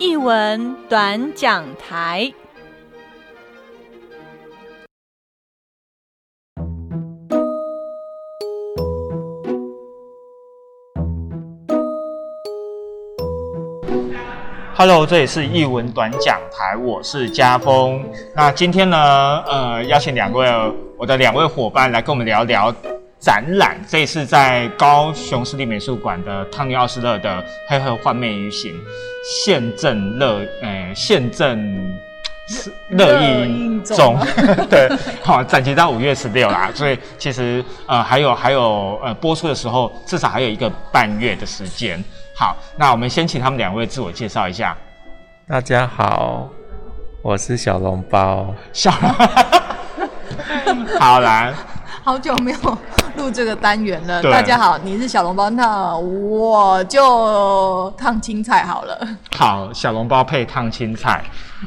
[0.00, 2.32] 译文短讲台。
[14.76, 18.00] Hello，这里是译文短讲台，我是家峰。
[18.36, 18.96] 那今天呢，
[19.48, 20.46] 呃，邀请两位
[20.96, 22.72] 我的两位伙伴来跟我们聊聊
[23.18, 23.76] 展览。
[23.88, 28.72] 这次在高雄市立美术馆的汤尼奥斯勒的《黑河幻灭鱼行》
[29.44, 31.98] 现正乐，呃，现正
[32.90, 34.16] 乐意中。
[34.70, 34.88] 对，
[35.22, 42.02] 好，展期到五月十六啦，所以其实呃还有还有呃播出的时候，至少还有一个半月的时间。
[42.34, 44.76] 好，那我们先请他们两位自我介绍一下。
[45.46, 46.48] 大家好，
[47.20, 48.54] 我是小笼包。
[48.72, 48.90] 小
[51.00, 51.52] 好啦，
[52.04, 52.78] 好久没有
[53.18, 54.22] 录这个单元了。
[54.22, 58.96] 大家好，你是小笼包，那我就烫青菜好了。
[59.36, 61.22] 好，小笼包配烫青菜。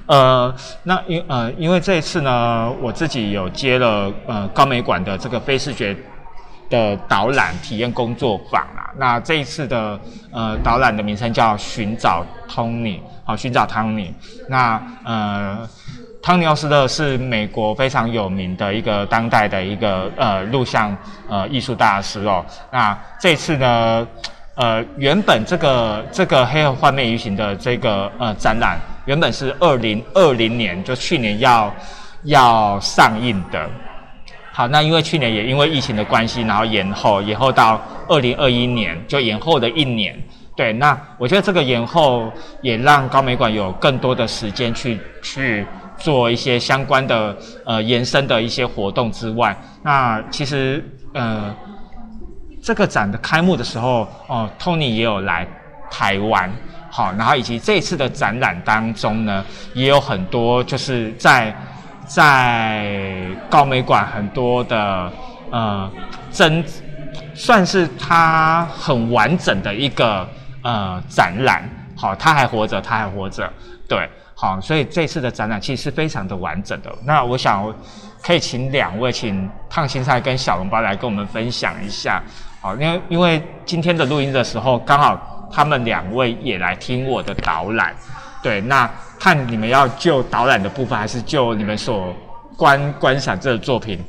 [0.06, 5.96] 呃，那因呃因为这一次呢，我自己有接了呃高美馆的这个非视觉。
[6.72, 10.00] 的导览体验工作坊啊，那这一次的
[10.32, 14.14] 呃导览的名称叫寻找 Tony，好，寻找 Tony。
[14.48, 15.68] 那呃，
[16.22, 20.96] 汤尼奥斯勒是美国非常有名的一个当代的一个呃录像
[21.28, 22.46] 呃艺术大师哦。
[22.72, 24.08] 那这次呢，
[24.54, 31.74] 呃，原本这个这个黑盒幻灭鱼行的这个呃展览，原本是二零二零年就去年要
[32.26, 33.68] 要上映的。
[34.52, 40.16] 好，那因为去年也因为疫情的关系，然后延后，延后到二零二一年，就延后的一年。
[40.56, 45.66] 对，那我觉得这个延后也让高美馆有更多的时间去去
[46.04, 47.36] 做一些相关的
[47.66, 51.56] 呃延伸的一些活动之外，那其实呃
[52.62, 55.48] 这个展的开幕的时候，哦，Tony 也有来
[55.90, 56.52] 台湾，
[56.90, 61.56] 好，然后以及这次的展览当中呢，也有很多就是在。
[62.04, 65.10] 在高美馆很多的
[65.50, 65.90] 呃
[66.30, 66.62] 真
[67.34, 70.28] 算是它很完整的一个
[70.62, 71.64] 呃展览，
[71.96, 73.50] 好，他还活着，他还活着，
[73.88, 74.10] 对，
[74.42, 76.92] 好，所以这次的展览其实是非常的完整的。
[77.06, 77.72] 那我想
[78.24, 82.20] 可以请两位，请烫青菜跟小笼包来跟我们分享一下，
[82.60, 87.96] 好，因为因为今天的录音的时候，刚好他们两位也来听我的导览。
[88.42, 92.12] 对，那看你们要就导览的部分，还是就你们所
[92.58, 94.04] 观观赏这个作品，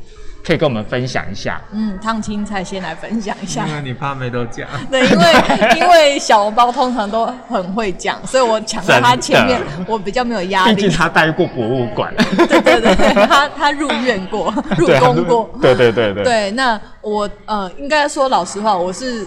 [0.45, 1.61] 可以跟我们分享一下。
[1.73, 3.67] 嗯，烫青菜先来分享一下。
[3.67, 4.69] 因为你怕没都讲。
[4.91, 5.25] 对，因为
[5.81, 10.75] 因为小笼包通常都很会讲，所以我抢在他前面，我比较没有压力。
[10.75, 12.13] 毕竟他待过博物馆。
[12.37, 15.51] 对对对，他他入院过，入宫过。
[15.61, 16.25] 对对对对。
[16.25, 19.27] 对，那我呃，应该说老实话，我是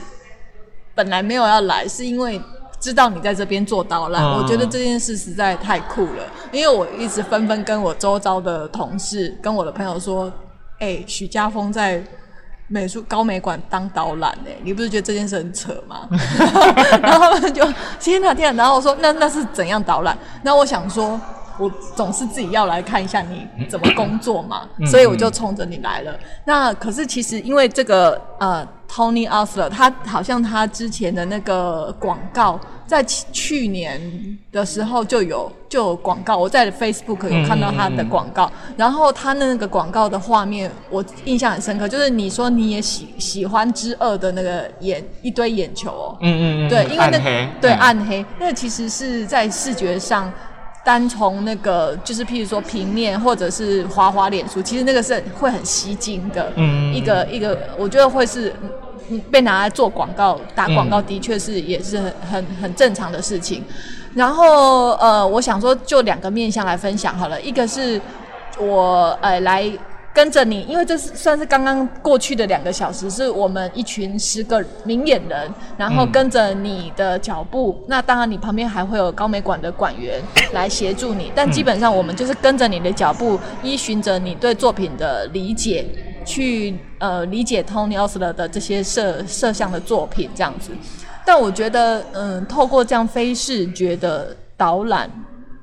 [0.94, 2.42] 本来没有要来，是因为。
[2.78, 6.24] 知道你在这边做导览，我觉得这件事实在太酷了。
[6.52, 10.32] 因为我一直纷纷跟我周遭的同事、跟我的朋友说
[10.80, 12.04] ：“哎，许家峰在
[12.68, 16.08] 美术高美馆当导览，哎，你不是觉得这件事很扯吗？”
[17.02, 17.64] 然后他们就
[18.00, 18.64] 天哪天哪！
[18.64, 21.20] 然后我说：“那那是怎样导览？”那我想说。
[21.58, 26.18] 我总是自己要来看一下你怎么工作嘛，所以我就冲着你来了。
[26.46, 34.00] 那可是其实因为这个呃，Tony Osler，他好像他之前的那个广告，在去年
[34.52, 38.52] 的时候就有就有广告，我在 Facebook 有看到他的广告。
[38.78, 50.32] 然后他那个广告的画面，我印象很深刻，就是你说你也喜喜欢之二的那个眼一堆眼球哦，嗯嗯嗯，对，因为那对暗黑，那其实是在视觉上。
[50.86, 56.54] 单从那个就是，譬如说平面或者是滑滑脸书，其实那个是会很吸睛的，
[56.94, 58.54] 一个一个，我觉得会是
[59.32, 63.64] 被拿来做广告打广告，的确是也是很很很正常的事情。
[64.14, 68.00] 然后呃，我想说就两个面向来分享好了，一个是
[68.60, 69.70] 我呃来。
[70.16, 77.84] 跟着你，因为这是算是刚刚过去的两个小时，是我们一群十个明眼人，然后跟着你的脚步。
[77.90, 80.22] 那当然，你旁边还会有高美馆的馆员
[80.54, 85.86] 来协助你，但基本上我们就是跟着你的脚步，依循着你对作品的理解，
[86.26, 90.72] 去呃理解 Tony Osler 的这些摄摄像的作品这样子。
[91.26, 95.10] 但我觉得，嗯，透过这样非视觉的导览。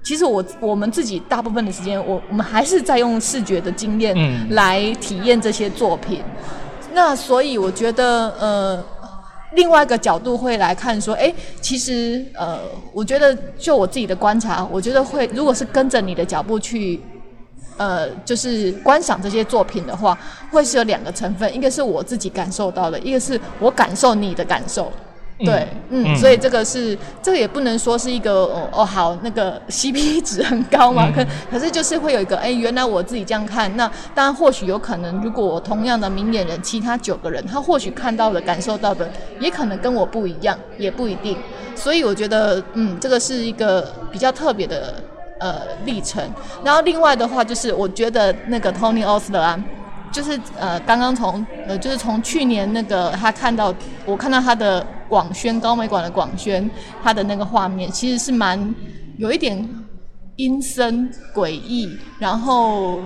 [0.02, 4.14] 其实我我们自己大部分的时间，我我们还是在用视觉的经验
[4.50, 6.22] 来体验这些作品。
[6.92, 8.84] 那所以我觉得，呃，
[9.54, 12.58] 另外一个角度会来看说，哎，其实呃，
[12.92, 17.00] 我觉得就我自己的观察，我觉得会，如果是跟着你的脚步去，
[17.78, 20.18] 呃，就是观赏这些作品的话，
[20.50, 24.92] 会是有两个成分，一个是我自己感受到的，一个是我感受你的感受。
[25.44, 39.10] 对，嗯，所以这个是这个也不能说是一个哦哦好那个 CP 值很高嘛，可可是就是会有一个哎，原来我自己这样看，那当然或许有可能，如果我同样的明眼人，其他九个人他或许看到的、感受到的，
[39.40, 41.36] 也可能跟我不一样，也不一定。
[41.74, 44.94] 所以我觉得，嗯，这个是一个比较特别的
[45.40, 46.22] 呃历程。
[46.62, 49.58] 然后另外的话，就是我觉得那个 Tony Osler 啊。
[50.12, 53.74] 就是呃，刚刚从呃，就是从去年那个他看到
[54.04, 56.70] 我看到他的广宣高美馆的广宣，
[57.02, 58.74] 他的那个画面其实是蛮
[59.16, 59.68] 有一点
[60.36, 63.00] 阴森诡异，然后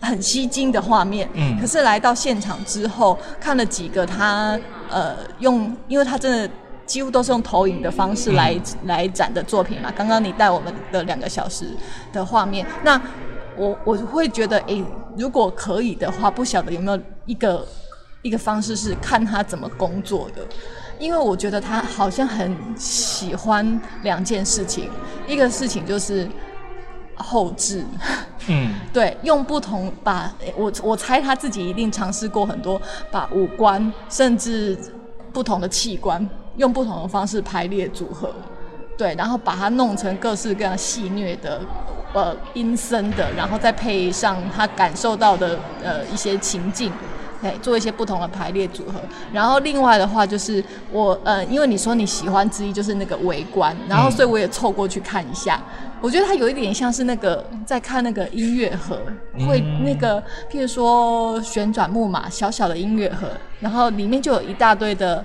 [0.00, 1.28] 很吸睛的画面。
[1.34, 1.56] 嗯。
[1.60, 4.58] 可是来到现场之后，看了几个他
[4.90, 6.50] 呃用，因为他真的
[6.86, 9.92] 几乎都是用投影的方式来来展的作品嘛。
[9.96, 11.68] 刚刚你带我们的两个小时
[12.12, 13.00] 的画面，那。
[13.56, 14.84] 我我会觉得，诶，
[15.16, 17.66] 如果可以的话，不晓得有没有一个
[18.22, 20.46] 一个方式是看他怎么工作的，
[20.98, 24.90] 因为我觉得他好像很喜欢两件事情，
[25.26, 26.28] 一个事情就是
[27.16, 27.84] 后置，
[28.48, 32.80] 嗯， 对，用不同把我我猜他自己一定尝试过很多，
[33.10, 34.76] 把五官甚至
[35.32, 38.34] 不同的器官用不同的方式排列组合，
[38.96, 41.60] 对，然后把它弄成各式各样戏谑的。
[42.14, 46.92] 呃，阴森的，然后再配上他感受到的呃一些情境，
[47.42, 49.00] 对，做一些不同的排列组合。
[49.32, 55.60] 然后另外的话就是我呃，因为你说你喜欢之一就是那个围观，然后所以我也凑过去看一下。
[56.00, 59.00] 我觉得它有一点像是那个在看那个音乐盒，
[59.48, 63.26] 会那个譬如说旋转木马小小的音乐盒，
[63.58, 65.24] 然后里面就有一大堆的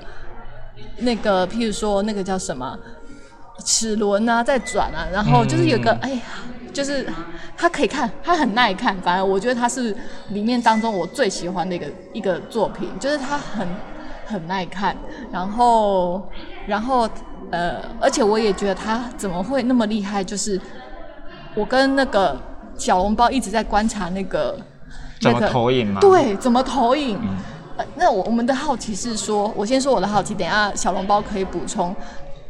[0.97, 2.75] 那个譬如说那个叫什么
[3.63, 6.21] 齿轮啊在转啊，然后就是有个哎呀。
[6.79, 7.05] 就是
[7.57, 8.95] 他可以看，他很耐看。
[9.01, 9.93] 反而我觉得他是
[10.29, 13.67] 里面当中我最喜欢的一个一个作品，就是他很
[14.25, 14.95] 很耐看。
[15.29, 16.23] 然后，
[16.65, 17.05] 然后
[17.51, 20.23] 呃，而且我也觉得他怎么会那么厉害？
[20.23, 20.57] 就是
[21.53, 22.39] 我跟那个
[22.77, 24.57] 小笼包一直在观察那个
[25.19, 25.99] 怎么投影吗？
[25.99, 27.19] 对，怎么投影？
[27.97, 31.93] 那我我们的好奇是说，我先说我的好奇，等下小笼包可以补充。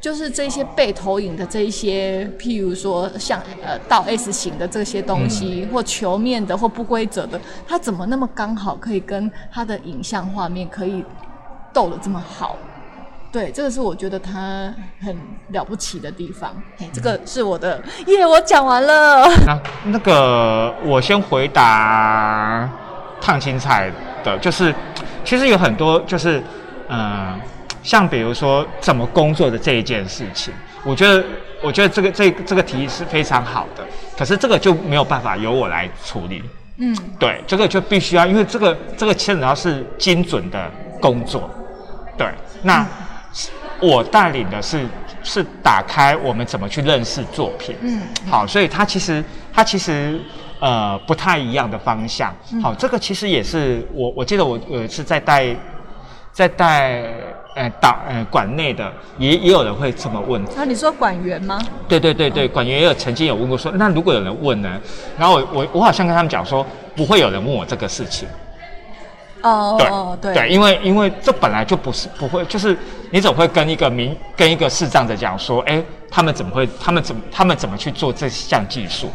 [0.02, 11.04] 就是这些被投影的这一些，譬如说像呃倒 S 型的这些东西，或球面的或不规则的，它怎么那么刚好可以跟它的影像画面可以
[11.74, 12.56] 斗得这么好？
[13.30, 15.16] 对，这个是我觉得它很
[15.50, 16.56] 了不起的地方。
[16.80, 19.28] 哎，这个是我的耶，我讲完了。
[19.46, 22.70] 那那个我先回答
[23.20, 23.92] 烫青菜
[24.24, 24.74] 的，就是
[25.26, 26.42] 其实有很多就是
[26.88, 27.38] 嗯。
[27.90, 30.54] 像比如说怎么工作的这一件事情，
[30.86, 31.26] 我觉得，
[31.60, 33.84] 我觉得这个这这个提议是非常好的，
[34.16, 36.44] 可是这个就没有办法由我来处理。
[36.78, 40.70] 嗯，对，这个就必须要，因为这个这个牵扯到是精准的
[41.02, 41.50] 工作。
[42.16, 42.28] 对，
[42.62, 42.86] 那
[43.80, 44.86] 我带领的是
[45.24, 47.76] 是打开我们怎么去认识作品。
[47.82, 50.22] 嗯，好，所以它其实它其实
[50.60, 52.32] 呃不太一样的方向。
[52.62, 55.56] 好，这个其实也是我我记得我有一次在带
[56.40, 57.04] 在带。
[57.56, 60.64] 呃，导呃馆内的也也有人会这么问啊？
[60.66, 61.60] 你说馆员吗？
[61.90, 64.80] 对对对对，馆员也有曾经有问过说，那如果有人问呢？
[65.18, 66.66] 然后我我我好像跟他们讲说，
[66.96, 68.30] 不会有人问我这个事情。
[69.42, 72.78] 哦，对对，因为因为这本来就不是不会，就是
[73.12, 79.12] 你总会跟一个民跟一个视障者讲说，哎，他们怎么会，他们怎么他们怎么去做这项技术？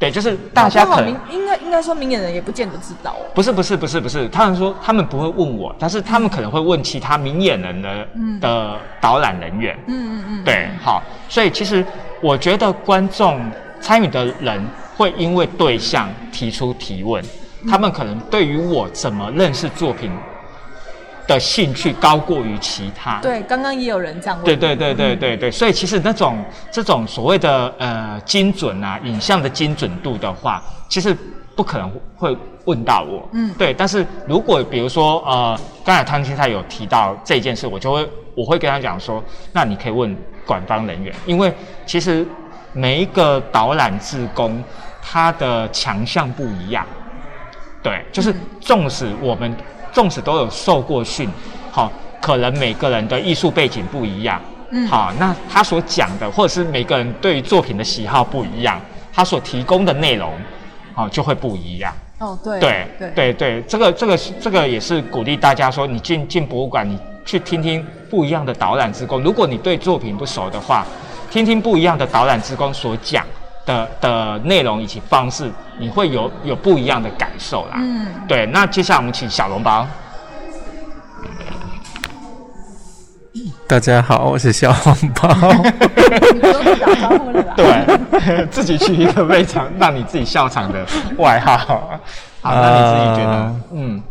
[0.00, 3.24] 对，就是大家可能应该应该说明眼人也不见得知道哦。
[3.34, 8.06] 不是不是不是不是，他们说他们不会问我，但是他们可能会问其他明眼人的
[8.40, 9.76] 的导览人员。
[9.86, 10.44] 嗯嗯嗯。
[10.44, 11.84] 对，好，所以其实
[12.20, 13.40] 我觉得观众
[13.80, 14.62] 参与的人
[14.96, 17.24] 会因为对象提出提问，
[17.68, 20.10] 他们可能对于我怎么认识作品。
[21.24, 23.20] 的兴趣高过于其他。
[23.20, 24.44] 对，刚刚也有人这样问。
[24.44, 31.16] 对对对对对对，所以其实那种这种所谓的呃精准啊，影像的精准度的话，其实
[31.54, 33.28] 不可能会问到我。
[33.32, 33.72] 嗯，对。
[33.74, 40.16] 但是如果比如说呃，刚才汤青他有提到这件事，我就会我会跟他讲说，那你可以问
[40.46, 41.52] 管方人员，因为
[41.86, 42.26] 其实
[42.72, 44.62] 每一个导览志工
[45.02, 46.86] 他的强项不一样。
[47.82, 49.54] 对，就是纵使我们。
[49.92, 51.28] 纵使都有受过训，
[51.70, 54.40] 好，可能每个人的艺术背景不一样，
[54.70, 58.80] 嗯，好，那他所讲的，或者是每个人对于作品的喜好不一样，
[59.12, 60.32] 他所提供的内容，
[60.94, 61.92] 哦，就会不一样。
[62.18, 69.20] 哦，对，对，对，对，对，这个，这个，这个也是鼓励大家说，你进进博物馆，你去听听不一样的导览职工。
[69.22, 70.86] 如果你对作品不熟的话，
[71.30, 73.24] 听听不一样的导览职工所讲。
[73.64, 77.74] 的的内容以及方式，你会有有不一样的感受啦。
[77.76, 78.44] 嗯，对。
[78.46, 79.86] 那接下来我们请小笼包。
[83.72, 85.30] 大家好，我是小红包。
[87.56, 90.84] 对， 自己取一个非常让你自己笑场的
[91.16, 91.56] 外号。
[92.42, 93.60] 好，那你自己觉得呃？
[93.72, 94.02] 嗯，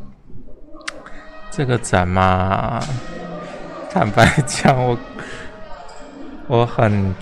[1.52, 2.82] 这个展嘛，
[3.92, 4.98] 坦白讲，我
[6.48, 7.14] 我很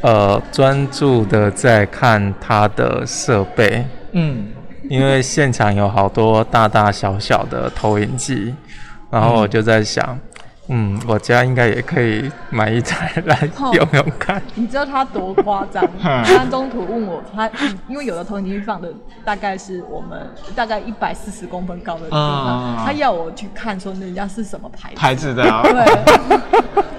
[0.00, 4.46] 呃专注的在看它的设备，嗯
[4.88, 8.54] 因为现场有好多大大小小的投影机，
[9.10, 10.20] 然后我就在想，嗯，
[11.06, 14.42] 我家应该也可以买一台来 哦用用看。
[14.54, 15.84] 你知道他多夸张？
[16.02, 17.48] 嗯 他中途问我，他
[17.88, 18.92] 因为有的投影机放的
[19.24, 24.96] 大概是我们大概一百四十公分高的地嗯嗯方，嗯他要我去看说人家是什么牌子。
[24.96, 25.62] 牌子的啊。
[25.66, 25.72] 对，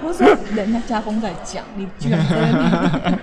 [0.02, 3.18] 我说人家家风在讲，你居然。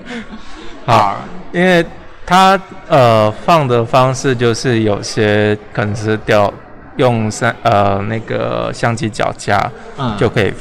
[0.85, 1.17] 好，
[1.51, 1.83] 因为
[2.25, 6.51] 他呃放的方式就是有些可能是吊
[6.97, 10.53] 用三呃那个相机脚架嗯就可以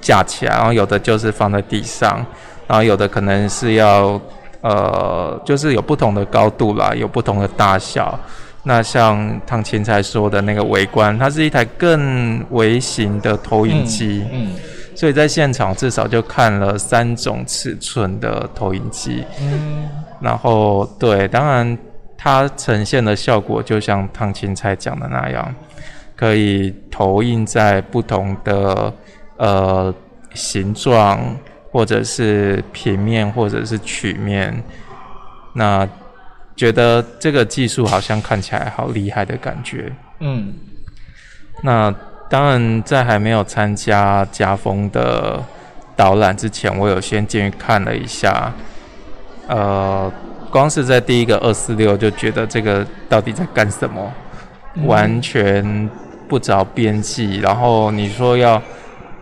[0.00, 2.24] 架起来，然后有的就是放在地上，
[2.66, 4.20] 然后有的可能是要
[4.60, 8.18] 呃就是有不同的高度啦，有不同的大小。
[8.62, 14.54] 那像汤青才说的那个微观，它是一台更微型的投影机，嗯
[14.96, 19.24] 所以在现场至少就看了三种尺寸的投影机。
[19.40, 19.88] 嗯
[20.20, 21.78] 然后对，当然
[22.16, 25.54] 它呈现的效果就像汤青菜讲的那样，
[26.16, 28.92] 可以投影在不同的
[29.36, 29.94] 呃
[30.34, 31.36] 形状，
[31.70, 34.62] 或者是平面，或者是曲面。
[35.52, 35.88] 那
[36.56, 39.92] 觉得这个技术好像看起来好厉害的感觉。
[40.20, 40.54] 嗯
[41.62, 41.94] 那
[42.28, 45.40] 当然，在还没有参加家风的
[45.94, 48.52] 导览之前，我有先进去看了一下。
[49.46, 50.12] 呃，
[50.50, 54.12] 光是在第一个二四六就觉得这个到底在干什么，
[54.86, 55.88] 完全
[56.28, 57.38] 不着边际。
[57.38, 58.62] 然后你说要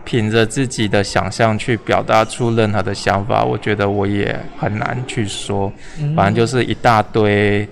[0.03, 5.71] 凭着自己的想象去表达出任何的想法，我觉得我也很难去说。
[6.15, 7.67] 反正就是一大堆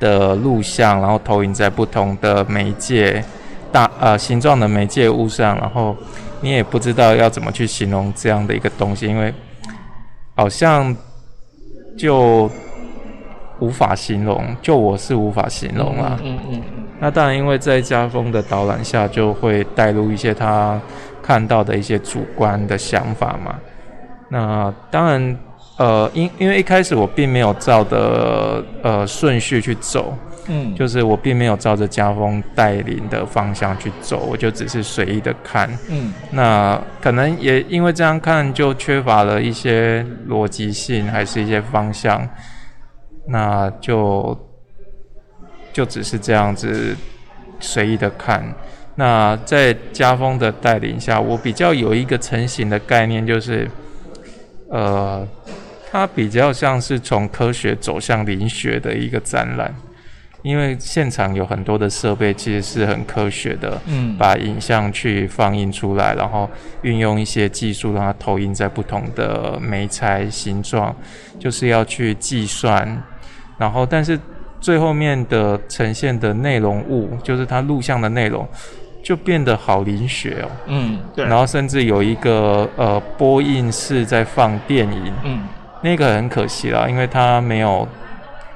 [0.00, 3.22] 的录像，然后投影在不同的媒介
[3.70, 5.94] 大呃形状的媒介物上，然后
[6.40, 9.34] 你也不知道要怎么去形容这样的一个东西，因为
[10.36, 10.96] 好像
[11.98, 12.50] 就
[13.58, 16.18] 无法形容，就我是无法形容啦。
[16.22, 16.62] 嗯嗯
[17.00, 20.80] 那当然，因为在家风的导览下，就会带入一些他
[21.22, 23.54] 看到的一些主观的想法嘛。
[24.28, 25.38] 那当然，
[25.78, 30.12] 呃，因因为一开始我并没有照的呃顺序去走，
[30.48, 35.70] 嗯，就是我并没有照着家风带领的方向去走，我就只是随意的看。
[35.88, 42.28] 嗯那可能也因为这样看，就缺乏了一些逻辑性，还是一些方向，
[43.26, 44.36] 那就
[45.78, 46.96] 就只是这样子
[47.60, 48.42] 随意的看。
[48.96, 53.70] 那在家风的带领下，我比较有一个成型的概念，就是
[54.68, 55.24] 呃，
[55.88, 59.72] 它比较像是从科学走向灵学的一个展览。
[60.42, 66.50] 因为现场有很多的设备其实是很科学的，嗯把影像去放映出来，然后
[66.82, 70.96] 运用一些技术让它投影在不同的媒材形状，
[71.38, 73.00] 就是要去计算，
[73.58, 74.18] 然后但是
[74.60, 78.46] 最后面的呈现的内容物，就是它录像的内容，
[79.02, 80.50] 就变得好灵学哦。
[80.66, 85.40] 嗯，对，然后甚至有一个呃播映室在放电影，嗯
[85.80, 87.86] 那个很可惜啦，因为它没有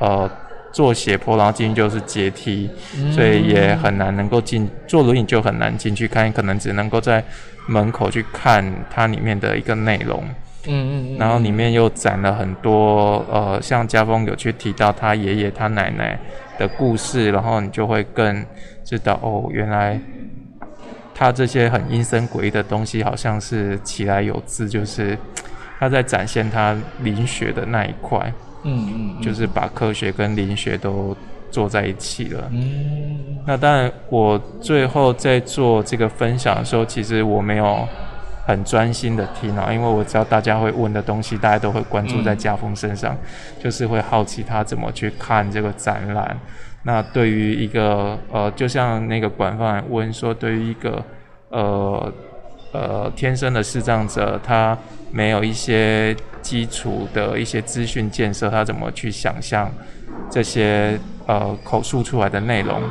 [0.01, 0.29] 呃
[0.73, 2.69] 做斜坡，然后进去就是阶梯，
[3.13, 7.23] 所以也很难能够进坐轮椅就很难进去看，可能只能够在
[7.69, 10.25] 门口去看它里面的一个内容。
[10.66, 16.19] 嗯嗯，然后里面又展了很多呃，像家峰有去提到他爷爷他奶奶
[16.59, 18.45] 的故事，然后你就会更
[18.85, 20.00] 知道哦，原来
[21.14, 25.19] 他这些很阴森诡异的东西，好像是其来有自，就是
[25.78, 31.16] 他在展现他灵学的那一块，嗯嗯，就是把科学跟灵学都
[31.50, 32.49] 做在一起了。
[32.52, 33.38] 嗯。
[33.45, 37.85] 那当然，我最后在做这个分享的时候，其实我没有
[38.45, 43.17] 很专心的听啊，因为我知道大家会问的东西，大家都会关注在家峰身上，
[43.63, 46.37] 就是会好奇他怎么去看这个展览。
[46.85, 51.01] 那对于一个呃，就像那个管饭问说，对于一个
[51.51, 52.13] 呃
[52.73, 54.77] 呃天生的视障者，他
[55.13, 59.71] 没有一些基础的一些资讯建设，他怎么去想象
[60.29, 62.83] 这些呃口述出来的内容？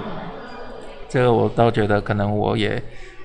[1.10, 2.82] 这个我倒觉得可能我也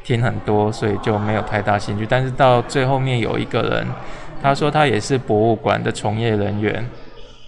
[0.06, 2.06] 听很多，所以就没有太大兴趣。
[2.08, 3.84] 但是到最后面有一个人，
[4.40, 6.88] 他说他也是博物馆的从业人员，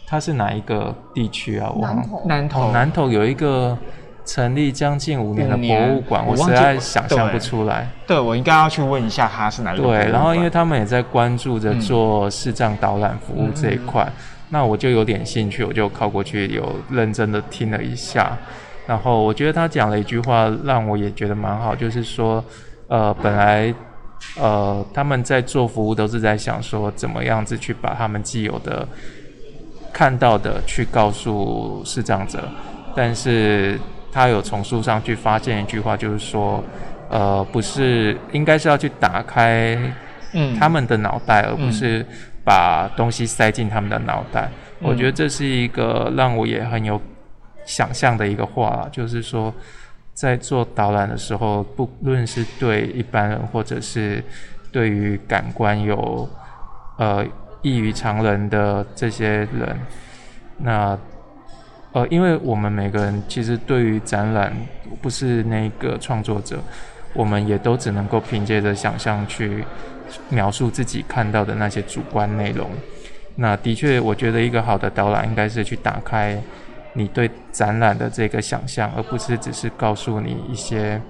[0.04, 1.70] 他是哪一个地区啊？
[1.72, 3.78] 我南投南投哦，南投有一个
[4.24, 7.88] 成立将近五年的博物馆，我实在想象不出来。
[8.08, 14.12] 对我应该要去问一下他是哪一个对，然后因为他们也在关注着嗯做视障导览服务这一块，嗯
[14.50, 18.36] 那我就有点兴趣，我就靠过去有认真的听了一下，
[18.88, 22.42] 然后我觉得他讲了一句话，让我也觉得蛮好，就是说，
[22.88, 23.72] 呃，本来
[24.40, 28.88] 呃他们在做服务都是在想说怎么样子去把他们既有的
[29.92, 32.48] 看到的去告诉视障者，
[32.96, 33.78] 但是
[34.10, 36.64] 他有从书上去发现一句话，就是说，
[37.10, 39.78] 呃，不是应该是要去打开
[40.32, 42.04] 嗯他们的脑袋，而不是
[42.42, 44.48] 把东西塞进他们的脑袋。
[44.80, 46.98] 我觉得这是一个让我也很有
[47.68, 49.52] 想象的一个话，就是说，
[50.14, 54.24] 在做导览的时候，不论是对一般人，或者是
[54.72, 56.26] 对于感官有
[56.96, 57.22] 呃
[57.60, 59.78] 异于常人的这些人，
[60.56, 60.98] 那
[61.92, 64.50] 呃，因为我们每个人其实对于展览
[65.02, 66.58] 不是那个创作者，
[67.12, 69.62] 我们也都只能够凭借着想象去
[70.30, 72.70] 描述自己看到的那些主观内容。
[73.36, 76.40] 那的确，我觉得一个好的导览应该是去打开
[76.98, 81.00] 你对展览的这个想象，而不是只是告诉你一些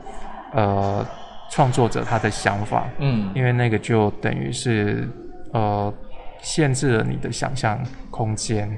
[0.53, 1.05] 呃
[1.51, 3.31] 创作者他的想法，嗯。
[3.35, 5.09] 因为那个就等于是
[5.53, 5.93] 呃
[6.43, 8.71] 限制了你的想象空间。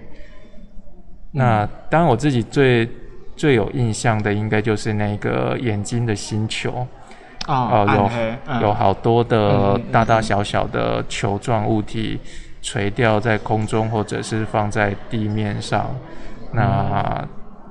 [1.32, 2.88] 那当然，我自己最
[3.36, 6.86] 最有印象的应该就是那个眼睛的星球，
[7.46, 8.10] 哦哦，有
[8.46, 8.62] 嗯。
[8.62, 12.18] 有好多的大大小小的球状物体
[12.62, 15.86] 垂吊在空中，或者是放在地面上。
[16.52, 17.26] 那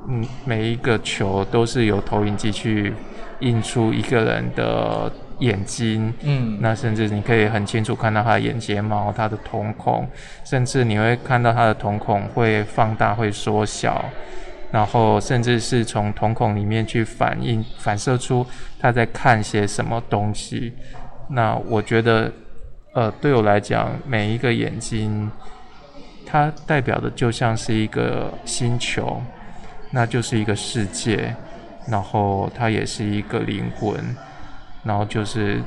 [0.08, 2.94] 嗯，每一个球都是由投影机去
[3.40, 6.12] 印出一个人的眼睛。
[6.24, 10.08] 嗯那甚至你可以很清楚看到他的眼睫毛、他的瞳孔，
[10.44, 14.04] 甚至你会看到他的瞳孔会放大、会缩小，
[14.72, 18.46] 然后甚至是从瞳孔里面去反映、反射出
[18.80, 20.74] 他在看些什么东西。
[21.30, 22.32] 那我觉得，
[22.94, 25.30] 呃，对我来讲，每一个眼睛，
[26.30, 29.20] 它代表的就像是一个星球，
[29.92, 31.34] 那就是一个世界，
[31.88, 33.96] 然后它也是一个灵魂，
[34.84, 35.60] 然后就是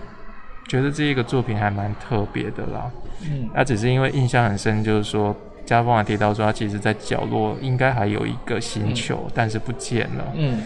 [0.69, 2.91] 觉得这一个作品还蛮特别的啦。
[3.25, 10.25] 嗯那只是因为印象很深，就是说家峰还提到说，他其实在角落应该还有一个星球，但是不见了。
[10.35, 10.63] 嗯，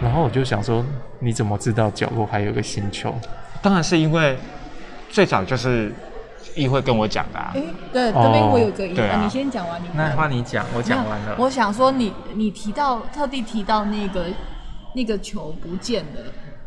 [0.00, 0.84] 然后我就想说，
[1.18, 3.14] 你怎么知道角落还有个星球？
[3.62, 4.36] 当然是因为
[5.08, 5.92] 最早就是
[6.56, 11.36] 议会跟我讲的啊哎，，对，哦这边我有个疑问，对啊你先讲完，你那换你讲，我讲完了。
[11.38, 14.26] 我想说你，你提到特地提到那个
[14.94, 16.20] 那个球不见了，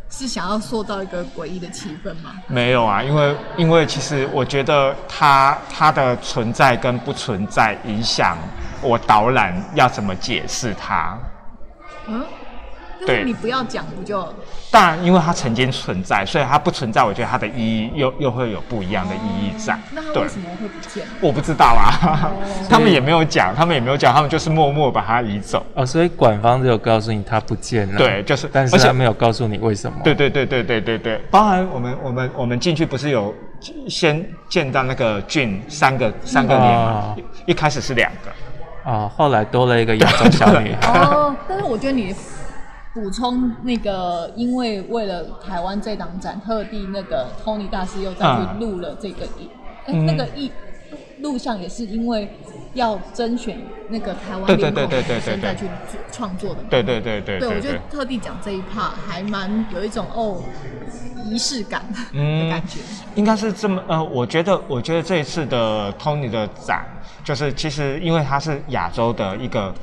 [0.10, 2.32] 是想要塑造一个诡异的气氛吗？
[2.48, 8.38] 没有啊，因为因为其实我觉得它它的存在跟不存在影响
[8.82, 11.18] 我导览要怎么解释它。
[12.08, 12.24] 嗯，
[13.06, 14.28] 但对是你不要讲，不就？
[14.72, 19.78] 当然，因为它曾经存在，所以它不存在，我觉得它的意义又又会有不一样的意义在。
[19.94, 21.06] 对那它为，什么会不见？
[21.22, 22.32] 我不知道啊，
[22.70, 25.64] 他们也没有讲，他们也没有讲，他们就是默默把它移走。
[25.76, 29.98] 哦，所以馆方只有告诉你它不见了，对，就是，但是而且他没有告诉你为什么。
[30.04, 33.34] 对对对对对对对，包含我们我们我们进去不是有
[33.88, 41.00] 先见到那个俊三个三个脸吗哦，一一开始是两个，啊、后来多了一个亚洲小女孩。
[41.00, 42.14] 哦，但是我觉得你
[42.94, 49.50] 补充那个，因为为了台湾这档展，特地那个 Tony 大师又再去嗯录了这个艺，
[49.86, 50.06] 哎、嗯。
[50.06, 50.52] 那个一
[51.22, 52.38] 录像也是因为
[52.74, 55.66] 要甄选那个台湾对对脸孔对对对对再去
[56.12, 56.68] 创作的嘛。
[56.70, 60.44] 对对对对对，我就特地讲这一 part，还蛮有一种哦
[61.26, 62.50] 仪式感的嗯。
[62.50, 62.80] 感觉。
[63.16, 66.86] 应该是这么呃，我觉得我觉得这一次的 Tony 的展，
[67.24, 69.74] 就是其实因为它是亚洲的一个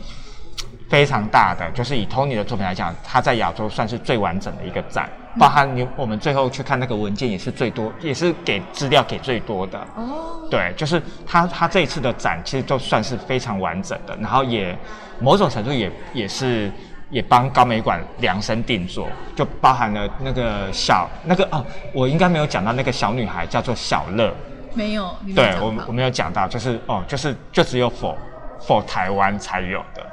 [0.90, 9.78] 非常大的，就是以 Tony 的作品来讲，他在亚洲算是最完整的一个展，包含你我们最后去看那个文件也是最多，也是给资料给最多的。
[9.94, 14.76] 哦，对，就是他他这一次的展其实都算是非常完整的，然后也
[15.20, 16.68] 某种程度也也是
[17.08, 24.34] 也帮高美馆量身定做，就包含了那个小那个哦，我应该没有讲到那个小女孩叫做小乐，
[24.74, 28.18] 没有，你没有对我我没有讲到，就是哦，就是就只有否
[28.60, 30.04] 否台湾才有的，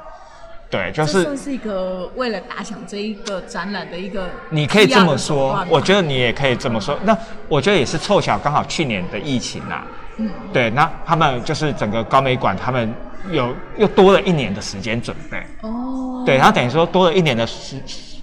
[0.70, 6.98] 对，就是这算是一个为了打响这一个展览的一个，你可以这么说，我觉得你也可以这么说。
[7.04, 7.16] 那
[7.48, 9.86] 我觉得也是凑巧，刚好去年的疫情啊，
[10.18, 12.92] 嗯，对，那他们就是整个高美馆，他们
[13.30, 17.76] 有又多了一年的时间准备，哦，对，他等于说多了一年的时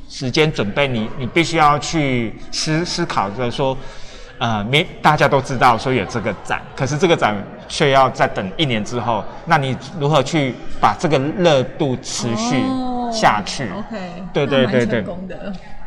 [0.07, 3.75] 时间准备，你你必须要去思思考着说，
[4.37, 7.35] 呃，没大家都知道说有这个展，可是这个展
[7.67, 13.69] 却要再等一年之后，那你如何去把这个热度持续、哦下去。
[13.69, 13.97] OK，
[14.33, 15.05] 对对对对。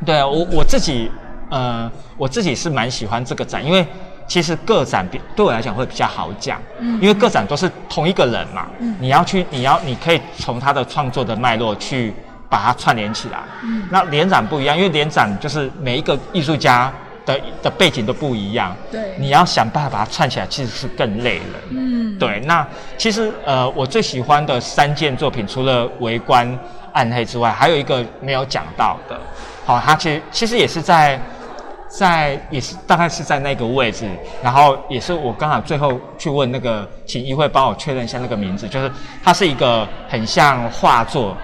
[0.06, 1.10] 对啊，我我自己
[1.50, 3.86] 呃，我自己是蛮喜欢这个展，因为
[4.26, 12.14] 其实个展比对我来讲会比较好讲，嗯因为个展都是同一个人嘛，嗯你要去，你要你可以从他的创作的脉络去
[12.48, 13.38] 把它串联起来。
[13.64, 16.90] 嗯那联展不一样，因为联展就是每一个艺术家
[17.28, 21.58] 的的背景都不一样，对你要想办法把它串起来，其实是更累了。
[21.70, 26.48] 嗯，对，那其实呃，我最喜欢的三件作品，除了《围观》
[26.94, 29.20] 《暗黑》之外，还有一个没有讲到的。
[29.66, 31.20] 好、它其实其实也是在
[31.88, 34.08] 在也是大概是在那个位置，
[34.42, 38.90] 然后也是我刚好最后去问那个请议会帮我确认一下那个名字，就是
[39.22, 41.36] 它是一个很像画作。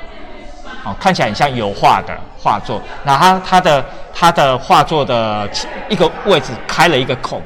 [0.84, 5.48] 哦，看起来很像油画的画作，然后它它的它的画作的
[5.88, 7.40] 一个位置开了一个孔，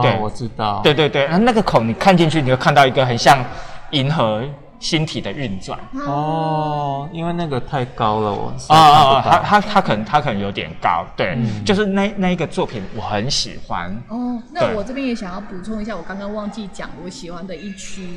[0.00, 0.12] 对。
[0.12, 0.80] 哦，我知道。
[0.82, 3.44] 对对对，那那个孔你看进去，你会看到一个很像
[3.90, 4.42] 银河
[4.78, 5.78] 星体的运转。
[6.06, 9.22] 哦，因为那个太高了，我啊啊啊！
[9.22, 11.64] 它它它它可能它可能有点高，对，嗯。
[11.64, 13.90] 就是那那一个作品我很喜欢。
[14.08, 18.08] 哦，那我这边也想要补充一下，我刚刚忘记讲我喜欢的一区，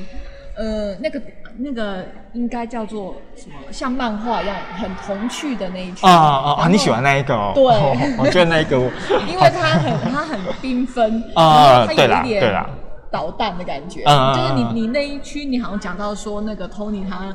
[0.56, 1.19] 呃，那个
[1.57, 3.55] 那个应该叫做什么？
[3.71, 6.67] 像漫画一样很童趣的那一种啊啊啊！
[6.69, 7.51] 你喜欢那一个哦？
[7.55, 7.63] 对
[8.17, 8.77] 我觉得那一个，
[9.27, 12.69] 因为它很它很缤纷 啊对啦对啦
[13.13, 17.32] 导弹的感觉，就是你嗯你那一区，你好像讲到说那个 Tony 他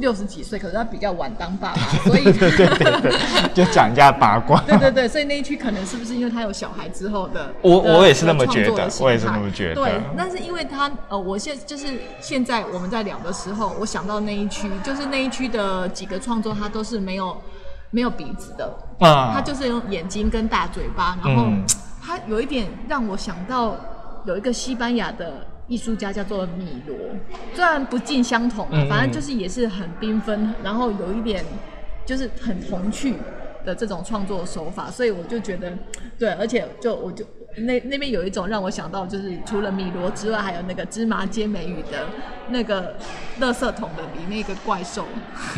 [0.00, 3.12] 六十几岁，可是他比较晚当爸爸， 所以对对对对，
[3.54, 4.60] 就讲一下八卦。
[4.66, 7.46] 对对对，所以那一区可能是不是因为他有小孩之后的？
[7.46, 9.76] 的我我也是那么觉得我也是那么觉得。
[9.76, 11.86] 对，但是因为他呃，我现就是
[12.20, 17.40] 现在我们在聊的时候，我想到那一区，就是那一区的几个创作，他都是没有
[17.92, 21.64] 没有鼻子的，嗯，他就是用眼睛跟大嘴巴，然后嗯。
[22.04, 23.76] 他有一点让我想到
[24.24, 26.96] 有一个西班牙的艺术家叫做米罗，
[27.54, 31.44] 虽然不尽相同啊反正就是也是很缤纷，然后有一点
[32.04, 33.14] 就是很童趣
[33.64, 35.72] 的这种创作手法，所以我就觉得
[36.18, 37.24] 对，而且就我就。
[37.54, 42.06] 那那边有一种让我想到，就是除了米罗之外，还有那个芝麻街美语的
[42.48, 42.96] 那个
[43.42, 45.04] 垃圾桶的里面一个怪兽，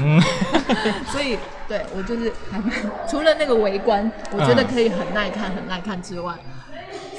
[0.00, 0.20] 嗯，
[1.06, 2.68] 所以对我就是还蛮
[3.08, 6.34] 除了那个围观，我觉得嗯可以很耐看，很耐看之外，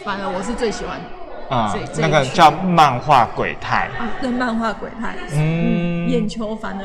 [0.04, 1.00] 反而我是最喜欢
[1.50, 3.86] 啊那个叫漫画鬼太。
[3.88, 6.84] 啊，对漫画鬼太，嗯眼球反而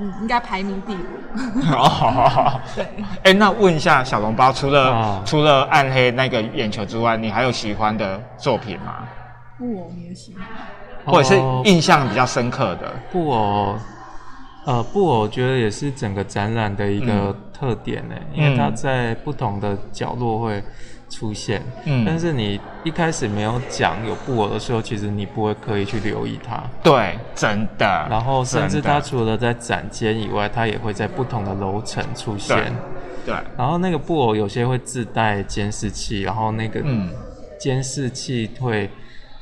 [0.00, 0.98] 嗯应该排名第五，
[1.74, 2.86] 哦， 对。
[3.24, 9.04] 哎，那问一下小笼包，除了、哦除了暗黑那个眼球之外，你还有喜欢的作品吗？
[9.58, 10.44] 布偶你也喜欢？
[11.04, 12.92] 或者是哦印象比较深刻的？
[13.10, 13.76] 布偶，
[14.66, 20.62] 呃，布偶我觉得也是整个展览的一个嗯特点呢，因为它嗯在不同的角落会
[21.12, 21.62] 出现。
[21.84, 26.62] 嗯但是你一开始没有讲有布偶的时候，其实你不会刻意去留意它。
[26.82, 28.06] 对，真的。
[28.10, 32.72] 然后甚至它除了在展间以外，它也会在不同的楼层出现。
[33.24, 37.10] 对，然后那个布偶有些会自带监视器，然后那个嗯
[37.60, 38.90] 监视器会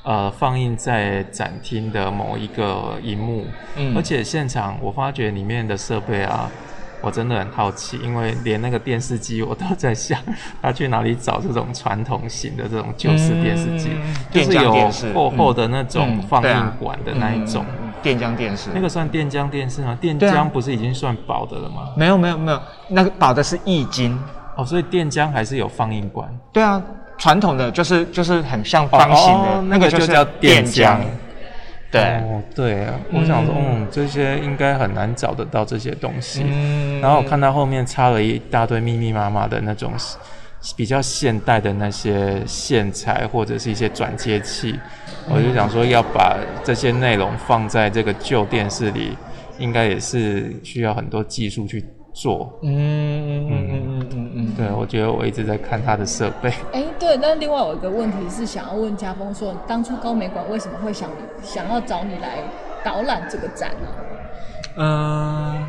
[0.03, 6.51] 呃放映在展厅的某一个荧幕，嗯而且现场我发觉里面的设备啊，
[7.01, 10.19] 我真的很好奇，因为连那个电视机我都在想，
[10.61, 17.65] 他去哪里找这种传统型的这种旧式电视机，嗯就是有厚厚的那种嗯放映管的那一种。
[17.83, 18.71] 嗯电浆电视。
[18.75, 19.95] 那个算电浆电视吗？
[20.01, 21.91] 电浆不是已经算薄的了吗？
[21.95, 22.59] 没有没有没有，
[22.89, 24.19] 那个薄的是易经。
[24.57, 26.27] 哦，所以电浆还是有放映管。
[26.51, 26.83] 对啊，
[27.19, 30.97] 传统的就是就是很像方形的，哦那个就是叫电浆浆。
[31.91, 36.45] 对，哦，对啊，我想说，嗯嗯，这些应该很难找得到这些东西。
[36.47, 39.93] 嗯然后我看到后面插了一大堆密密麻麻的那种
[40.77, 44.79] 比较现代的那些线材或者是一些转接器，
[45.29, 49.17] 我就想说要把这些内容放在这个旧电视里，
[49.59, 52.59] 应该也是需要很多技术去做。
[52.63, 56.53] 嗯嗯嗯嗯嗯嗯嗯，对，我觉得我一直在看他的设备。
[56.73, 61.09] 哎，对，那另外有一个问题是想要问家峰说，当初高美馆为什么会想
[61.43, 62.39] 想要找你来
[62.85, 63.89] 导览这个展呢、
[64.77, 65.67] 嗯，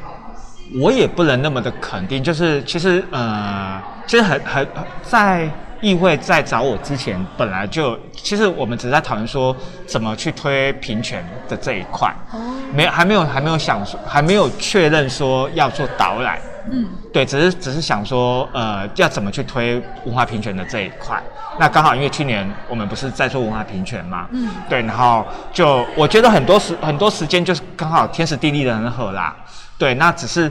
[0.81, 4.67] 我也不能那么的肯定，就是其实呃，其实很很
[5.03, 5.49] 在
[5.81, 12.39] 议会在找我之前，本来就其实我们只是在讨论说怎么去推平权的这一块，哦，
[12.73, 16.39] 没有还没有还没有想说还没有确认说要做导览，
[16.71, 21.21] 嗯，对，只是只是想说，呃，要怎么去推文化平权的这一块。
[21.59, 24.49] 那刚好因为去年我们不是在做文化平权嘛，嗯。
[24.69, 29.35] 对，然后就我觉得很多时很多时间就是刚好天时地利人和啦，
[29.77, 30.49] 对，那只是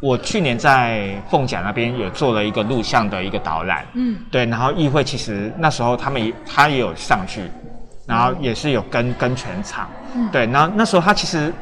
[0.00, 7.42] 我去年在凤甲那边有做了一个录像的一个导览，嗯对，然后议会其实那时候他们也他也有上去，
[8.06, 11.52] 然后也是有跟跟全场，嗯对，然后那时候他其实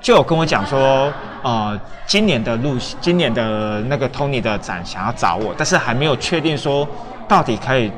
[0.00, 6.86] 就有跟我讲说，呃，今年的录，今年的那个 Tony 的展想要找我，但是还没有确定说
[7.26, 7.90] 到底可以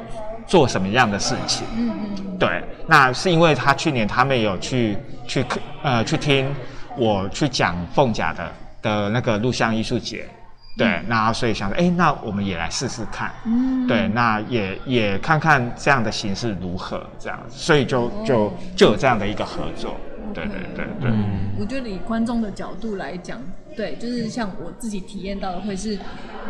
[0.46, 1.66] 做什么样的事情。
[1.76, 2.38] 嗯嗯。
[2.38, 5.44] 对，那是因为他去年他们有去去
[5.82, 6.46] 呃去听
[6.96, 8.50] 我去讲凤甲的
[8.86, 10.24] 的那个录像艺术节。
[10.78, 13.32] 对，那所以想着，哎，那我们也来试试看。
[13.46, 19.96] 嗯，对，那也也看看这样的形式如何，这样，所以就就就有这样的一个合作。
[20.34, 21.10] 对对对对。
[21.10, 23.40] 嗯，我觉得以观众的角度来讲，
[23.74, 25.98] 对，就是像我自己体验到的会是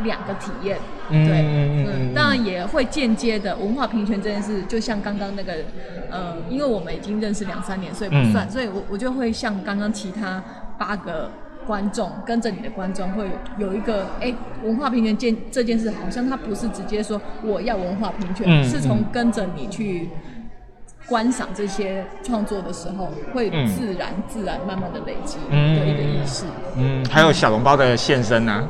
[0.02, 0.76] 两个体验。
[1.08, 2.12] 嗯嗯嗯。
[2.12, 5.54] 当然也会间接的文化平权这件事，就像刚刚那个，
[6.10, 10.42] 呃，因为我们已经认识两三年，所以不算，所以我我就会像刚刚其他
[10.76, 11.30] 八个。
[11.66, 20.08] 观众跟着你的观众会有一个哎，文化平权这这件事，好像他不是直接说我要文化平权，是从跟着你去。
[21.08, 26.44] 观赏这些创作的时候，会自然自然慢慢的累积的一个意识。
[26.76, 28.68] 嗯，还有小笼包的现身呢。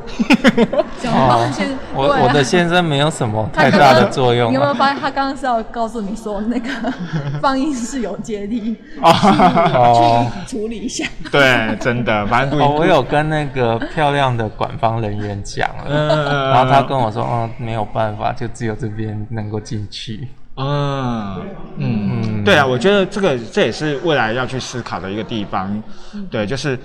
[1.01, 4.51] 小笼包的现我我的现身没有什么太大的作用。
[4.51, 6.69] 你有没有发现他刚刚是要告诉你说那个
[7.41, 11.07] 放映是有接力，去处理一下。
[11.33, 20.29] 对，真的，反正我有跟那个漂亮的管方人员讲了，然后他跟我说，哦，没有办法，就只有这边能够进去。
[20.59, 21.37] 嗯
[21.77, 22.06] 嗯，
[22.47, 25.83] 对啊，我觉得这个这也是未来要去思考的一个地方。
[26.31, 26.79] 对，就是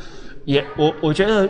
[0.46, 1.48] 也我我觉得，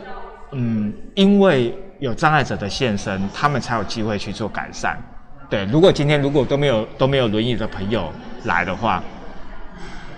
[0.52, 4.95] 嗯，因为有障碍者的现身，他们才有机会去做改善。
[5.50, 8.12] 对，如果今天如果都没有都没有轮椅的朋友
[8.43, 9.02] 来的话，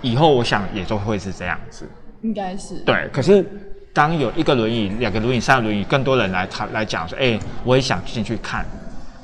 [0.02, 1.88] 以后我想也都会是这样子。
[2.22, 2.74] 应该是。
[2.84, 3.44] 对，可是
[3.92, 8.66] 当有一个轮椅、两个轮椅、三个轮椅，更多人来他来讲说，哎，我也想进去看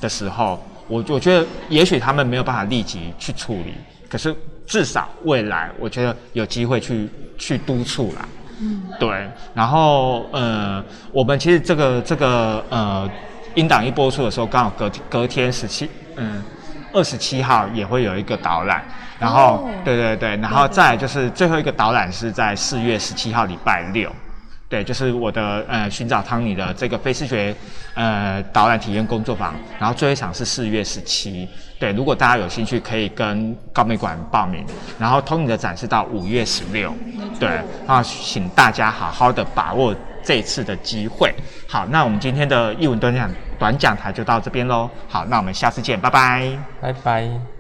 [0.01, 0.59] 的时候。
[0.89, 3.75] 我我觉得，也许他们没有办法立即去处理，
[4.09, 4.35] 可是
[4.71, 8.25] 至少未来，我觉得有机会去去督促啦。
[8.61, 9.29] 嗯，对。
[9.53, 10.81] 然后呃，
[11.11, 13.11] 我们其实这个这个呃，
[13.57, 16.41] 音档一播出的时候，刚好隔隔天十七嗯
[16.93, 18.85] 二十七号也会有一个导览。
[19.19, 24.09] 然后对对对，然后再就是最后一个导览是在四月十七号礼拜六。
[24.71, 27.53] 对，就是我的呃寻找汤尼的这个非视觉
[27.95, 31.49] 呃导览体验工作坊，然后最后一场是四月十七。
[31.81, 34.65] 对，如果大家有兴趣，可以跟高美馆报名。
[34.97, 36.95] 然后汤尼的展示到五月十六。
[37.41, 41.35] 对，那请大家好好的把握这次的机会。
[41.67, 43.29] 好，那我们今天的译文短讲
[43.59, 44.89] 短讲台就到这边喽。
[45.09, 46.49] 好，那我们下次见，拜拜，
[46.81, 47.60] 拜拜。